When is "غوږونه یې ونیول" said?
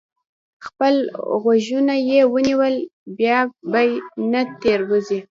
1.41-2.75